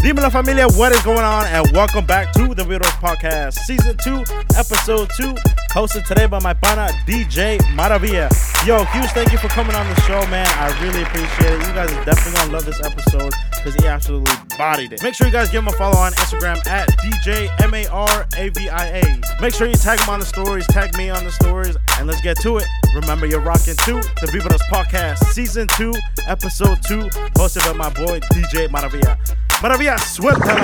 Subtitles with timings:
[0.00, 1.44] Dime la familia, what is going on?
[1.46, 4.24] And welcome back to the Weirdos Podcast, Season 2,
[4.56, 5.34] Episode 2,
[5.72, 8.30] hosted today by my pana DJ Maravilla.
[8.64, 10.46] Yo, huge thank you for coming on the show, man.
[10.54, 11.66] I really appreciate it.
[11.66, 15.02] You guys are definitely gonna love this episode because he absolutely bodied it.
[15.02, 19.20] Make sure you guys give him a follow on Instagram at DJ M-A-R-A-V-I-A.
[19.42, 22.20] Make sure you tag him on the stories, tag me on the stories, and let's
[22.20, 22.66] get to it.
[22.94, 25.92] Remember, you're rocking to the Vivados Podcast, Season 2,
[26.28, 27.02] Episode 2,
[27.34, 29.18] hosted by my boy DJ Maravilla.
[29.60, 30.62] Maravilla, suéltala.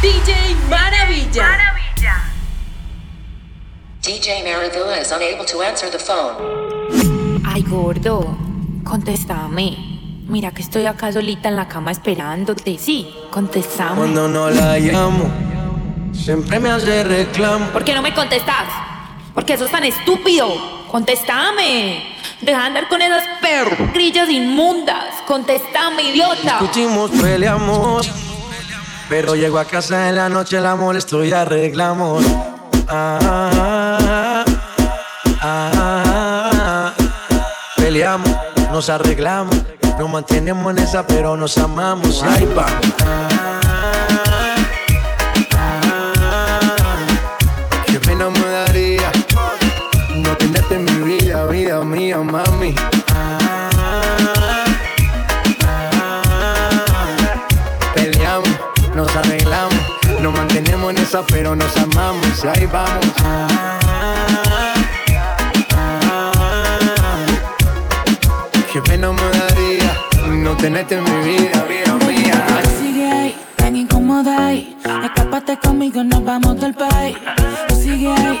[0.00, 1.48] DJ Maravilla.
[4.00, 7.42] DJ Maravilla is unable to answer the phone.
[7.44, 8.36] Ay, gordo,
[8.84, 9.76] contéstame.
[10.28, 12.78] Mira que estoy acá solita en la cama esperándote.
[12.78, 13.96] Sí, contéstame.
[13.96, 15.28] Cuando no la llamo,
[16.12, 17.66] siempre me hace reclamo.
[17.72, 18.68] ¿Por qué no me contestas?
[19.34, 20.46] ¿Por qué sos tan estúpido?
[20.88, 22.12] Contéstame.
[22.42, 25.14] Deja de andar con esas perrillas inmundas.
[25.26, 26.58] Contéstame, idiota.
[26.60, 28.10] Discutimos, peleamos.
[29.08, 32.24] Pero llego a casa en la noche, la molesto y arreglamos.
[32.88, 34.44] Ah,
[35.40, 36.92] ah, ah,
[37.76, 38.30] peleamos,
[38.72, 39.54] nos arreglamos.
[39.98, 42.24] Nos mantenemos en esa, pero nos amamos.
[42.24, 43.61] Ahí va.
[61.28, 62.44] Pero nos amamos.
[62.44, 63.12] Ahí vamos.
[68.84, 69.96] Pena me daría
[70.28, 72.46] no tenerte en mi vida, vida mía.
[72.78, 74.76] Sigue ahí, tan incómoda ahí.
[75.04, 77.16] Escápate conmigo, nos vamos del país.
[77.74, 78.40] Sigue ahí,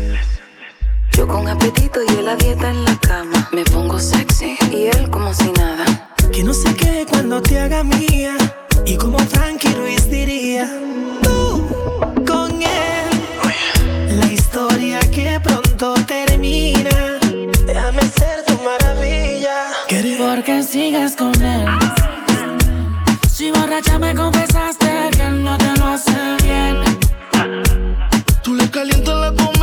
[1.17, 3.49] Yo con apetito y él a dieta en la cama.
[3.51, 5.85] Me pongo sexy y él como si nada.
[6.31, 8.35] Que no sé qué cuando te haga mía.
[8.85, 10.69] Y como Frankie Ruiz diría,
[11.21, 11.67] tú
[12.25, 14.19] con él.
[14.19, 17.19] La historia que pronto termina.
[17.65, 19.01] Déjame ser tu maravilla.
[20.17, 21.65] Porque sigues con él.
[23.29, 26.77] Si borracha me confesaste que él no te lo hace bien.
[28.43, 29.60] Tú le calientas la comida,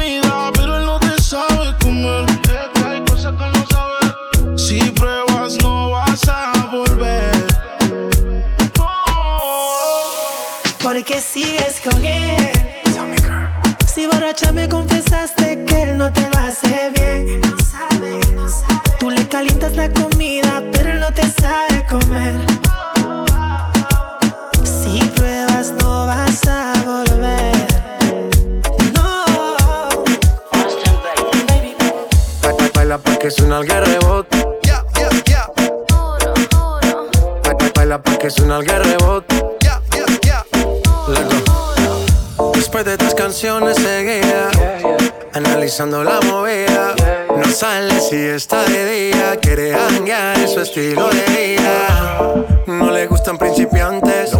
[45.78, 46.92] La movida.
[47.36, 52.34] No sale si está de día Quiere hanguear en su estilo de vida.
[52.66, 54.32] No le gustan principiantes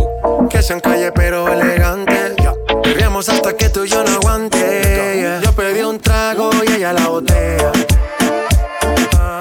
[0.50, 2.34] Que sean calle pero elegantes.
[2.82, 5.38] Bebíamos hasta que tú y yo no aguante.
[5.44, 7.71] Yo pedí un trago y ella la botella
[9.16, 9.41] Ah,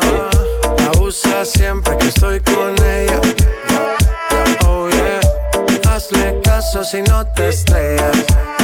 [0.94, 3.20] Abusa siempre que estoy con ella.
[4.68, 5.92] Oh yeah.
[5.92, 8.57] Hazle caso si no te estrellas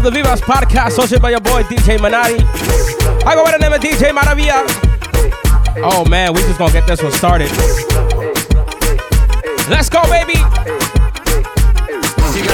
[0.00, 2.40] of the Vivas podcast, hosted by your boy DJ Manati.
[3.26, 4.64] I go by the name of DJ Maravilla.
[5.82, 7.50] Oh man, we just gonna get this one started.
[9.68, 10.40] Let's go, baby.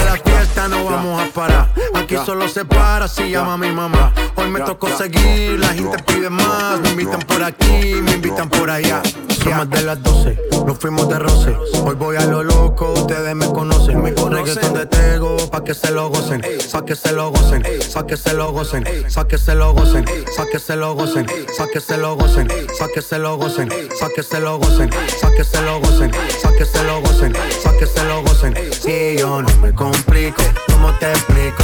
[0.05, 1.76] La fiesta, no vamos a parar.
[2.07, 4.13] Aquí solo se para si llama a mi mamá.
[4.35, 6.79] Hoy me tocó seguir, la gente pide más.
[6.79, 9.01] Me invitan por aquí, me invitan por allá.
[9.43, 11.53] Somos de las 12, nos fuimos de roce.
[11.83, 14.01] Hoy voy a lo loco, ustedes me conocen.
[14.01, 16.41] Me reggaetón de tego, pa' que se lo gocen.
[16.71, 17.63] Pa' que se lo gocen,
[17.93, 18.85] pa' que se lo gocen.
[19.13, 20.05] Pa' que se lo gocen,
[20.37, 21.25] pa' que se lo gocen.
[21.57, 22.47] Pa' que se lo gocen,
[22.79, 23.69] pa' que se lo gocen.
[23.99, 24.89] Pa' que se lo gocen,
[25.21, 26.11] pa' que se lo gocen.
[26.41, 28.55] Pa' que se lo gocen, pa' que se lo gocen.
[28.71, 31.63] Si yo no me complico, ¿cómo te explico?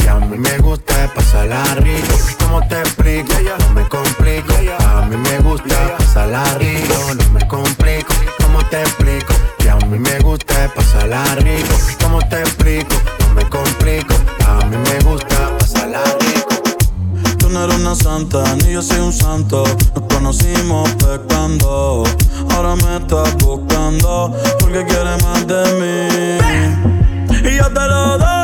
[0.01, 2.15] Que a mí me gusta pasarla rico.
[2.39, 3.33] ¿Cómo te explico?
[3.59, 4.53] No me complico.
[4.85, 6.93] A mí me gusta pasarla rico.
[7.15, 8.13] No me complico.
[8.41, 9.33] ¿Cómo te explico?
[9.59, 11.75] Que a mí me gusta pasarla rico.
[12.01, 12.95] ¿Cómo te explico?
[13.19, 14.15] No me complico.
[14.47, 16.55] A mí me gusta pasarla rico.
[17.37, 19.63] Tú no eres una santa, ni yo soy un santo.
[19.95, 22.03] Nos conocimos pecando.
[22.51, 27.49] Ahora me estás buscando porque quieres más de mí.
[27.49, 28.40] Y yo te lo doy.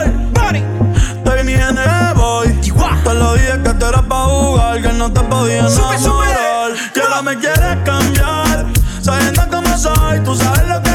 [3.88, 6.72] Eras pa' jugar, que no te podía enamorar.
[6.94, 8.66] Que ahora me quieres cambiar.
[9.02, 10.87] Sabiendo cómo soy, tú sabes lo que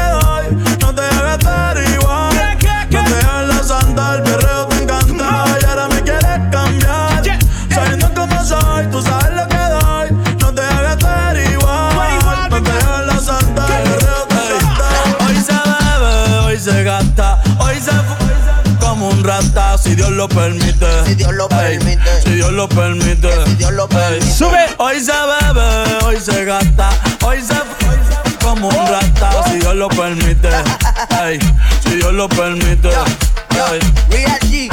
[20.13, 21.05] lo permite.
[21.05, 22.21] Si Dios lo permite.
[22.23, 23.45] Si Dios lo permite.
[23.45, 24.31] Si Dios lo permite.
[24.31, 24.65] Sube.
[24.77, 26.89] Hoy se bebe, hoy se gasta.
[27.23, 30.49] Hoy se fu- como un rata, si Dios lo permite.
[31.25, 31.39] Ey,
[31.83, 32.89] si Dios lo permite.
[32.89, 33.79] Ey.
[34.09, 34.69] Real G,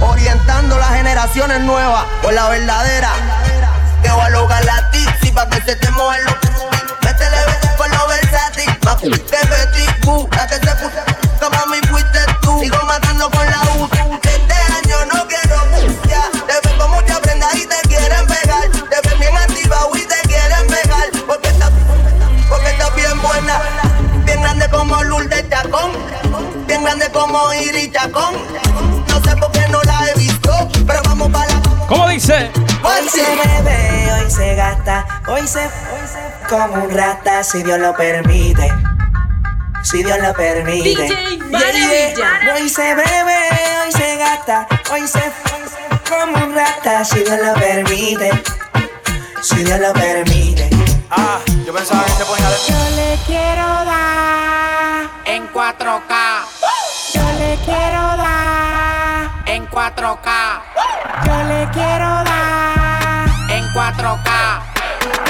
[0.00, 3.10] orientando las generaciones nuevas por la verdadera.
[4.02, 6.34] Que voy a lograr la tizi pa' que se te mojen los
[7.02, 7.36] Métele
[7.78, 8.78] con lo versátil,
[36.58, 38.72] como un rata, si Dios lo permite.
[39.82, 40.90] Si Dios lo permite.
[40.90, 41.50] DJ Yeah, yeah.
[41.50, 42.54] Maravilla.
[42.54, 43.38] Hoy se bebe,
[43.84, 48.30] hoy se gasta, hoy se, hoy se como un rata, si Dios lo permite.
[49.42, 50.70] Si Dios lo permite.
[51.10, 52.56] Ah, yo pensaba que se ponía de.
[52.68, 56.44] Yo le quiero dar En 4K,
[57.14, 60.62] Yo le quiero dar en 4K,
[61.26, 64.73] Yo le quiero dar en 4K.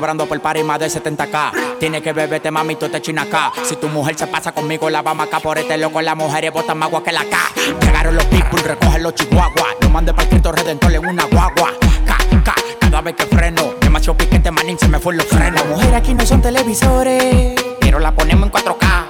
[0.00, 1.78] cobrando por party más de 70k.
[1.78, 3.52] Tiene que beberte, mami, tú te china acá.
[3.64, 6.00] Si tu mujer se pasa conmigo, la vamos acá por este loco.
[6.00, 7.36] Las mujeres botan más agua que la K.
[7.82, 9.76] Llegaron los people, recogen los chihuahuas.
[9.82, 11.74] Lo mandé para el Cristo Redentor en una guagua.
[12.06, 13.74] K, K, cada vez que freno.
[13.78, 15.60] Demasiado piquete, manín, se me fue los frenos.
[15.60, 19.04] Las mujeres aquí no son televisores, pero la ponemos en 4K.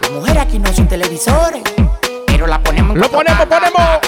[0.00, 1.62] Las mujeres aquí no son televisores,
[2.24, 3.04] pero la ponemos en 4K.
[3.04, 4.00] Lo ponemos, ponemos.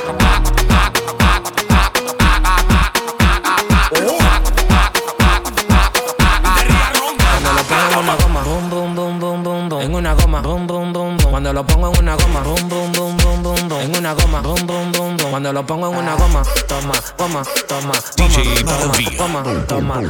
[9.88, 11.30] En una goma, boom, boom, boom, boom.
[11.30, 13.80] Cuando lo pongo en una goma, boom, boom, boom, boom, boom, boom.
[13.80, 15.30] En una goma, boom, boom, boom, boom.
[15.30, 19.16] Cuando lo pongo en una goma, toma, goma, toma, DJ toma, Maravilla.
[19.16, 20.00] toma, toma,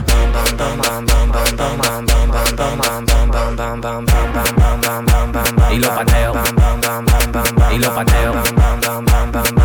[5.71, 6.35] y lo pateo.
[7.73, 8.35] Y lo pateo.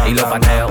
[0.08, 0.68] Y lo pateo.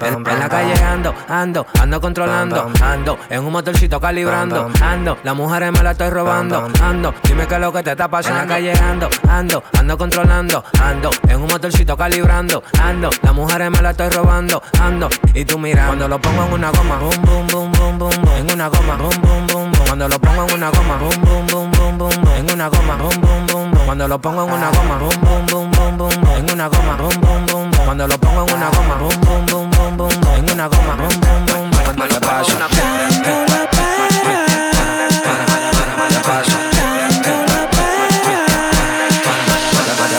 [0.00, 2.70] En, la calle ando, ando, ando controlando.
[2.82, 4.70] Ando, en un motorcito calibrando.
[4.80, 6.70] Ando, las mujeres me la estoy robando.
[6.82, 8.40] Ando, dime qué es lo que te está pasando.
[8.40, 10.64] En la calle ando, ando, ando controlando.
[10.80, 12.62] Ando, en un motorcito calibrando.
[12.80, 14.62] Ando, las mujeres me la estoy robando.
[14.80, 15.88] Ando, y tú mirando.
[15.88, 16.96] Cuando lo pongo en una goma.
[16.96, 18.28] Boom, boom, boom, boom, boom.
[18.38, 18.96] En una goma.
[18.96, 19.72] Boom, boom, boom.
[19.86, 20.96] Cuando lo pongo en una goma.
[20.96, 21.65] Boom, boom, boom
[21.98, 23.86] boom, boom, en una goma, boom, boom, boom, boom.
[23.86, 27.20] Cuando lo pongo en una goma, boom, boom, boom, boom, boom, en una goma, boom,
[27.20, 27.70] boom, boom.
[27.70, 27.84] boom.
[27.84, 31.20] Cuando lo pongo en una goma, boom, boom, boom, boom, boom, en una goma, boom,
[31.20, 31.70] boom, boom.
[31.84, 32.86] Cuando lo pongo en una goma,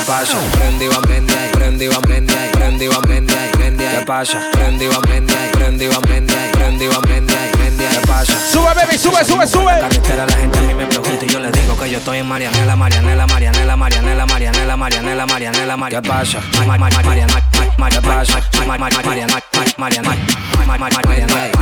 [0.08, 0.38] pasa?
[0.54, 4.00] Prende va prende ahí, prende va prende ahí, prende va prende ahí, prende ahí.
[4.00, 4.40] ¿Qué pasa?
[4.54, 6.27] Prende va prende ahí, prende va prende
[8.26, 9.66] Sube, baby, sube, sube, sube.
[9.66, 12.20] La carretera la gente a mí me pregunta y yo le digo que yo estoy
[12.20, 16.02] en Marianela, Marianela, Marianela, Marianela, Marianela, Marianela, Marianela, Marianela.
[16.02, 16.40] ¿Qué pasa?
[16.66, 17.47] Marianela.
[17.78, 19.42] María Plaza, Mariana, Mariana,
[19.78, 20.16] Mariana,
[20.66, 21.58] Mariana,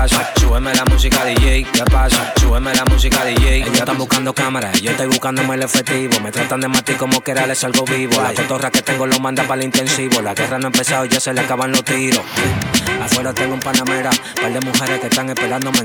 [0.00, 0.32] pasa?
[0.36, 2.32] Súbeme la música DJ, ¿qué pasa?
[2.40, 3.56] Súbeme la música DJ.
[3.56, 6.20] Ellos están buscando cámaras, yo estoy buscándome el efectivo.
[6.20, 8.20] Me tratan de matar como que era les salgo vivo.
[8.22, 10.22] La cotorra que tengo lo manda para el intensivo.
[10.22, 12.22] La guerra no ha empezado, ya se le acaban los tiros.
[13.02, 15.84] Afuera tengo un panamera, par de mujeres que están esperándome.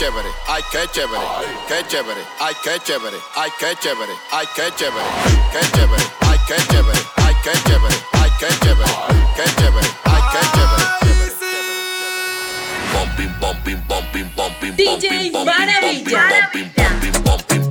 [0.00, 1.20] chévere, ay qué chévere,
[1.68, 5.04] qué chévere, ay qué chévere, ay qué chévere, ay qué chévere,
[5.52, 8.88] qué chévere, ay qué chévere, ay qué chévere, ay qué chévere,
[9.36, 10.84] qué chévere, ay qué chévere.
[12.94, 17.69] Bumping, bumping, bumping, bumping, bumping, bumping, bumping, bumping, bumping, bumping, bumping.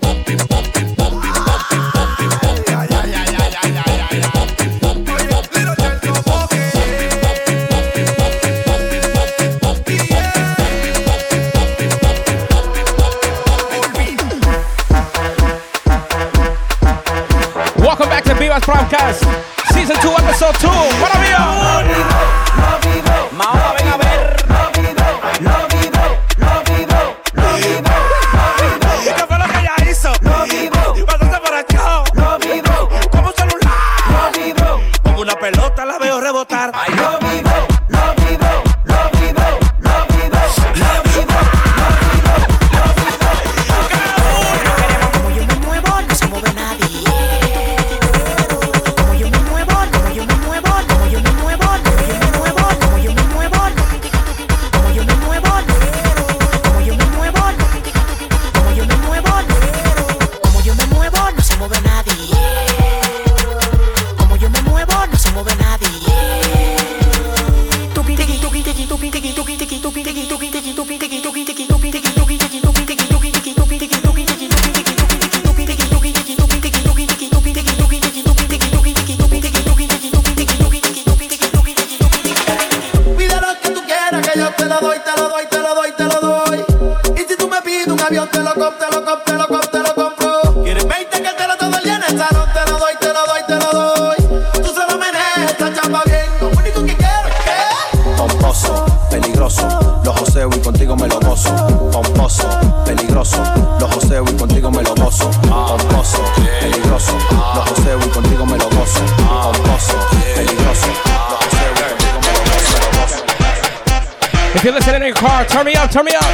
[115.91, 116.28] Turn me up,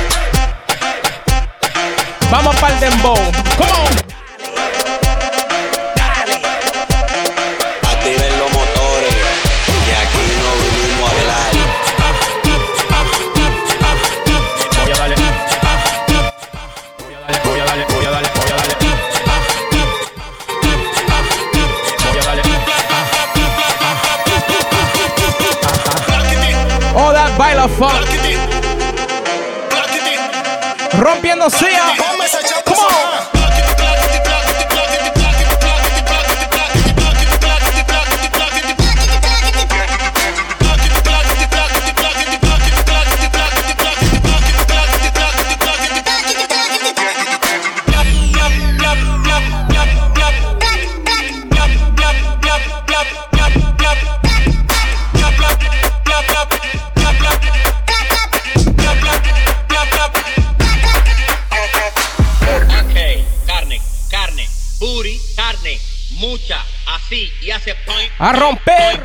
[66.87, 68.11] así, y hace point.
[68.19, 69.03] A romper.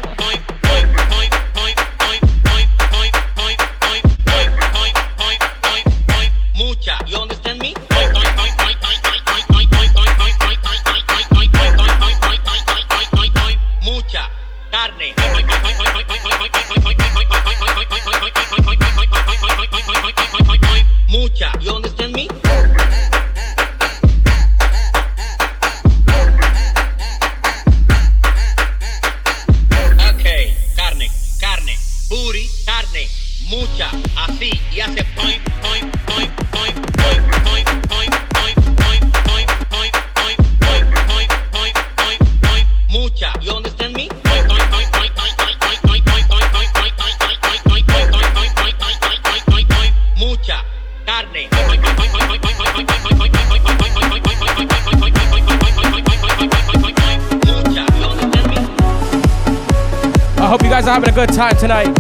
[60.80, 61.92] Guys are having a good time tonight.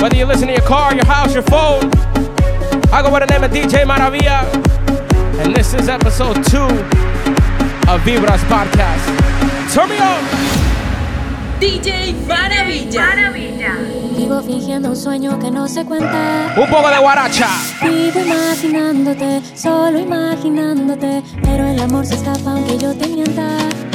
[0.00, 1.90] Whether you listen to your car, your house, your phone.
[2.92, 4.44] I go by the name of DJ Maravilla.
[5.40, 6.68] And this is episode two
[7.88, 9.04] of Vibras Podcast.
[9.72, 10.22] Turn me on.
[11.60, 13.06] DJ Maravilla.
[14.16, 16.52] Vivo fingiendo un sueño que no se cuenta.
[16.58, 17.48] Un poco de guaracha.
[17.82, 21.22] Vivo imaginándote, solo imaginándote.
[21.42, 23.93] Pero el amor se escapa aunque yo te mienta.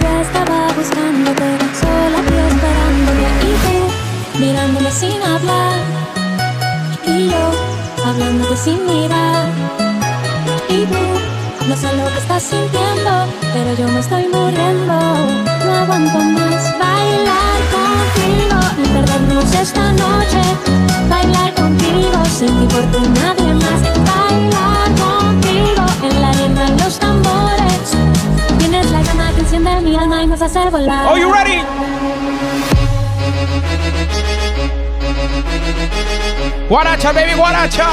[0.00, 1.48] Yo estaba buscándote,
[1.80, 3.26] sola aquí esperándote.
[3.48, 3.76] Y tú,
[4.40, 5.78] mirándome sin hablar.
[7.06, 7.44] Y yo,
[8.04, 9.48] hablándote sin mirar.
[10.68, 11.04] Y tú,
[11.68, 14.94] no sé lo que estás sintiendo, pero yo me estoy muriendo.
[15.64, 20.42] No aguanto más bailar contigo y perdernos esta noche.
[21.10, 23.80] Bailar contigo sin que importe nadie más.
[24.12, 27.88] Bailar contigo en la arena, en los tambores.
[28.58, 29.14] Tienes la que
[29.48, 31.08] enciende mi alma y nos hace volar.
[31.08, 31.62] Are you ready?
[36.68, 37.88] Guaracha, baby, guaracha.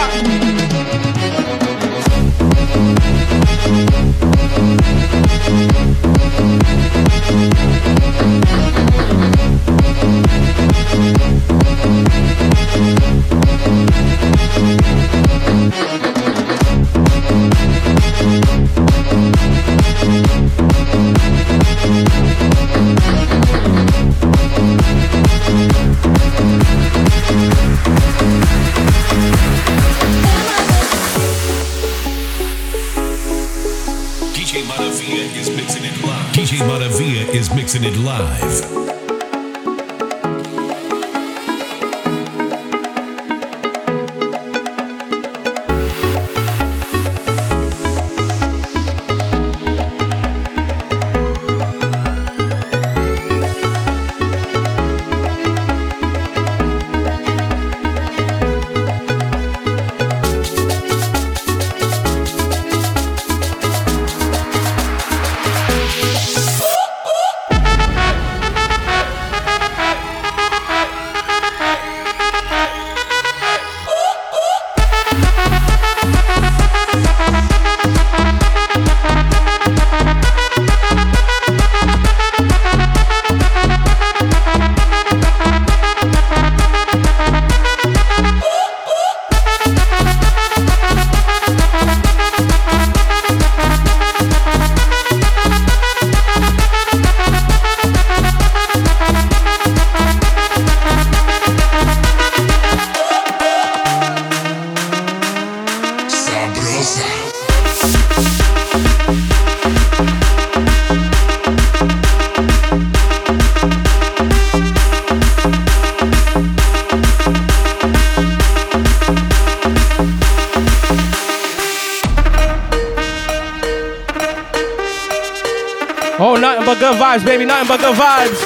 [127.15, 127.45] Vibes, baby.
[127.45, 128.41] Nothing but good vibes.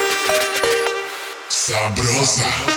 [1.66, 2.69] Ten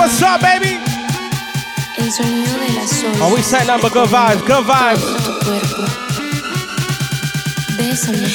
[0.00, 0.80] what's up, baby?
[3.20, 3.90] Oh, we set number.
[3.90, 4.46] Good vibes.
[4.46, 5.04] Good vibes.
[7.76, 8.28] Bésame.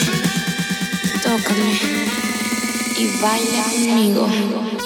[1.23, 1.71] Tócame.
[2.97, 4.84] Y baila conmigo.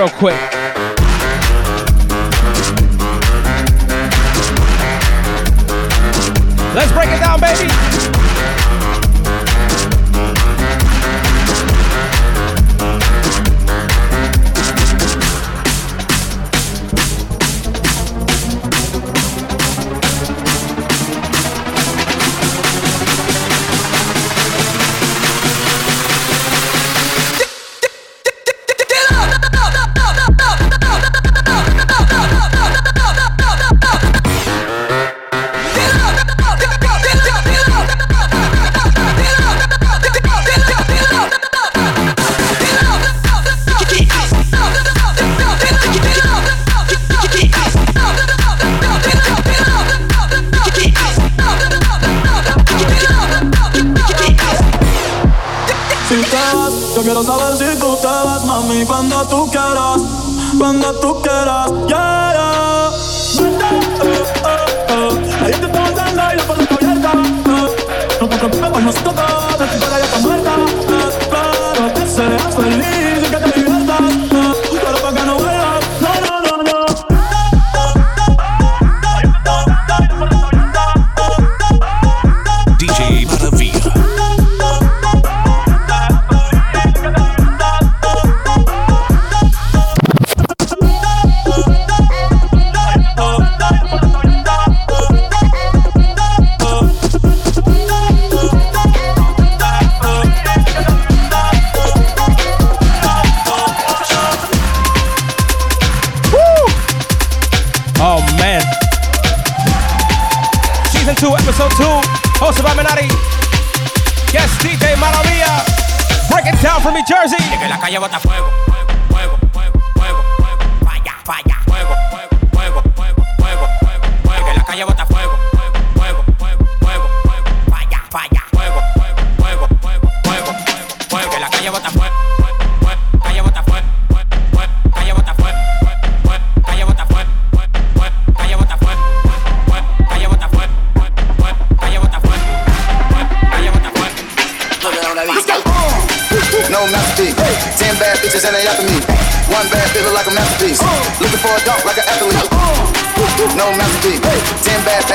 [0.00, 0.59] real quick.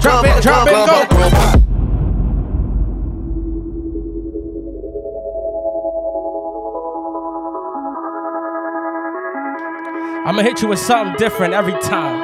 [0.00, 0.84] Drop it, drop it, go.
[10.26, 12.16] I'm gonna hit you with something different every time.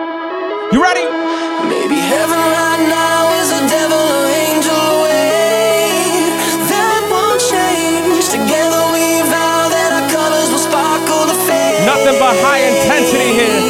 [0.73, 1.05] You ready?
[1.68, 5.88] Maybe heaven right now is a devil or angel away.
[6.68, 8.29] That won't change.
[8.29, 11.87] Together we vow that our colors will sparkle the fame.
[11.87, 13.70] Nothing but high intensity here.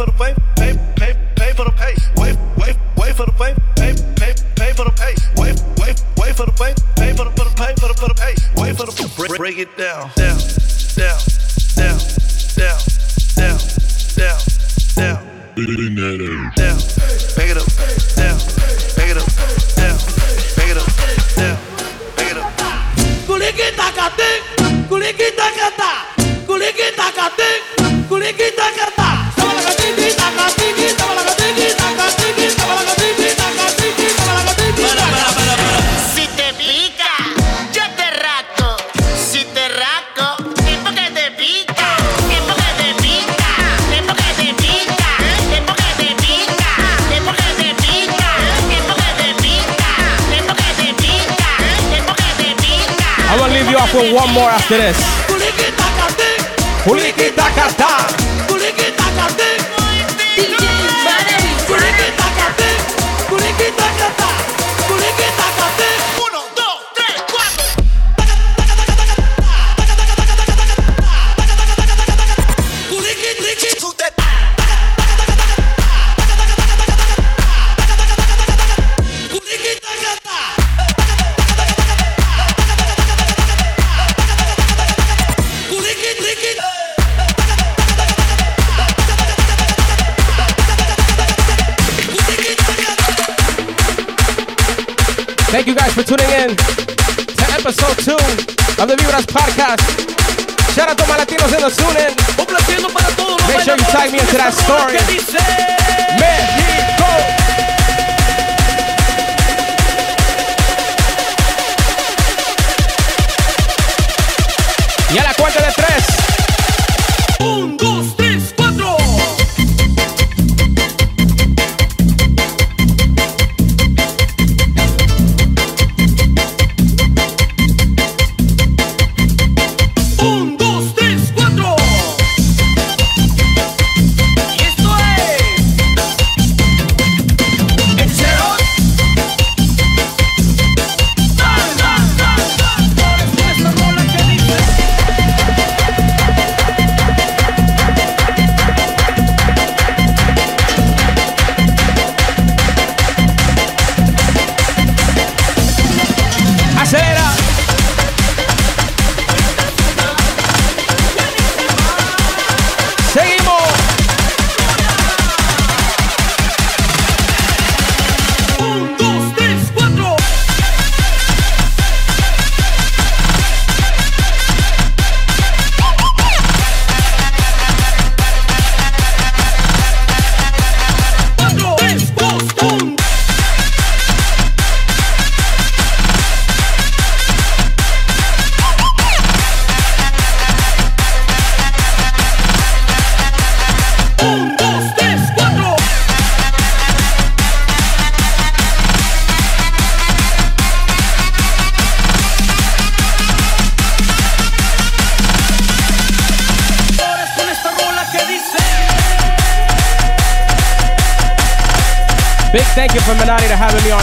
[0.00, 0.39] For the pay,
[54.70, 55.09] 3.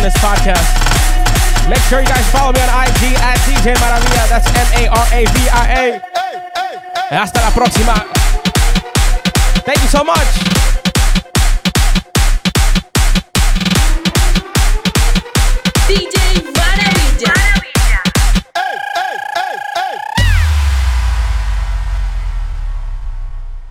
[0.08, 1.68] This podcast.
[1.68, 4.30] Make sure you guys follow me on IG at DJ Maravilla.
[4.30, 6.02] That's M-A-R-A-V-I-A.
[7.10, 7.94] Hasta la próxima.
[7.94, 8.17] Thank you so much.